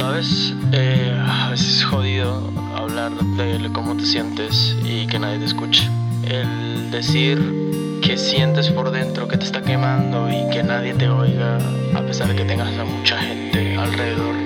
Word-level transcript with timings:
¿Sabes? 0.00 0.54
Eh, 0.72 1.14
a 1.14 1.50
veces 1.50 1.76
es 1.76 1.84
jodido 1.84 2.50
hablar 2.74 3.12
de 3.12 3.70
cómo 3.70 3.94
te 3.98 4.06
sientes 4.06 4.74
y 4.82 5.06
que 5.06 5.18
nadie 5.18 5.38
te 5.40 5.44
escuche. 5.44 5.90
El 6.24 6.90
decir 6.90 8.00
que 8.00 8.16
sientes 8.16 8.70
por 8.70 8.92
dentro 8.92 9.28
que 9.28 9.36
te 9.36 9.44
está 9.44 9.60
quemando 9.60 10.30
y 10.30 10.48
que 10.50 10.62
nadie 10.62 10.94
te 10.94 11.06
oiga, 11.06 11.58
a 11.94 12.00
pesar 12.00 12.28
de 12.28 12.34
que 12.34 12.46
tengas 12.46 12.74
a 12.78 12.84
mucha 12.86 13.18
gente 13.18 13.76
alrededor. 13.76 14.36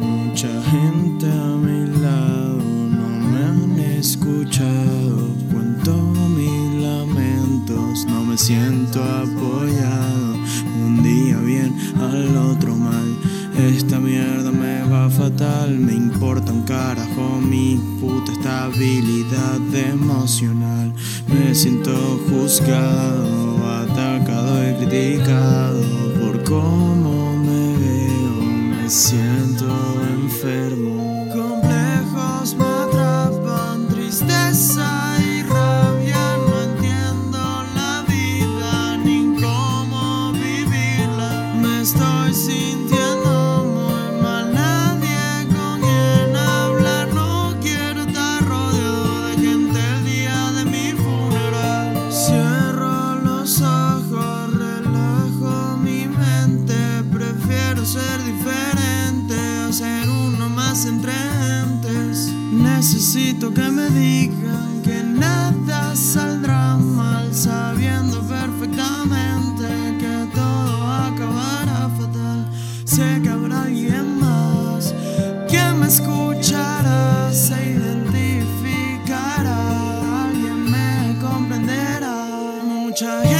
Mucha 0.00 0.62
gente 0.70 1.26
a 1.26 1.46
mi 1.66 2.00
lado 2.00 2.62
no 2.62 3.08
me 3.08 3.44
han 3.44 3.80
escuchado. 3.98 5.30
Cuento 5.50 5.96
mis 5.96 6.80
lamentos, 6.80 8.06
no 8.06 8.24
me 8.24 8.38
siento 8.38 9.02
apoyado. 9.02 9.55
Al 12.00 12.36
otro 12.36 12.74
mal. 12.76 13.16
Esta 13.56 13.98
mierda 13.98 14.50
me 14.50 14.82
va 14.84 15.08
fatal, 15.08 15.78
me 15.78 15.94
importa 15.94 16.52
un 16.52 16.62
carajo 16.62 17.40
mi 17.40 17.80
puta 18.00 18.32
estabilidad 18.32 19.60
emocional. 19.74 20.92
Me 21.28 21.54
siento 21.54 21.92
juzgado, 22.28 23.56
atacado 23.82 24.70
y 24.70 24.74
criticado 24.74 25.82
por 26.20 26.44
cómo 26.44 27.36
me 27.38 27.78
veo, 27.78 28.42
me 28.42 28.90
siento 28.90 29.35
diferente, 58.26 59.36
hacer 59.68 60.08
uno 60.08 60.48
más 60.48 60.84
entre 60.86 61.12
gentes. 61.12 62.32
Necesito 62.52 63.54
que 63.54 63.68
me 63.70 63.88
digan 63.90 64.82
que 64.82 65.02
nada 65.02 65.94
saldrá 65.94 66.76
mal, 66.76 67.32
sabiendo 67.32 68.20
perfectamente 68.22 69.66
que 70.00 70.28
todo 70.34 70.82
acabará 71.08 71.88
fatal. 71.98 72.50
Sé 72.84 73.20
que 73.22 73.28
habrá 73.28 73.62
alguien 73.62 74.18
más 74.18 74.92
que 75.48 75.62
me 75.78 75.86
escuchará, 75.86 77.30
se 77.32 77.72
identificará, 77.72 79.58
alguien 80.24 80.70
me 80.70 81.16
comprenderá. 81.20 82.14
Mucha 82.64 83.35